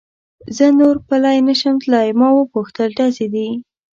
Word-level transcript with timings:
زه 0.55 0.65
نور 0.79 0.95
پلی 1.07 1.37
نه 1.47 1.53
شم 1.59 1.75
تلای، 1.83 2.09
ما 2.19 2.29
و 2.35 2.49
پوښتل: 2.53 2.89
ډزې 2.97 3.27
دي؟ 3.33 3.47